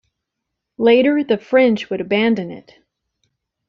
Later 0.79 1.23
the 1.23 1.37
French 1.37 1.91
would 1.91 2.01
abandon 2.01 2.49
it. 2.49 2.73